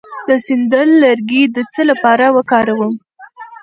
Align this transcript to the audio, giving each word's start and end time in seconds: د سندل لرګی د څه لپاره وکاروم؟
د 0.27 0.29
سندل 0.45 0.89
لرګی 1.03 1.43
د 1.55 1.57
څه 1.73 1.81
لپاره 1.89 2.25
وکاروم؟ 2.35 2.93